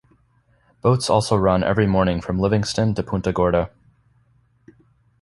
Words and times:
Boats 0.81 1.11
also 1.11 1.37
run 1.37 1.63
every 1.63 1.85
morning 1.85 2.21
from 2.21 2.39
Livingston 2.39 2.95
to 2.95 3.03
Punta 3.03 3.31
Gorda. 3.31 3.69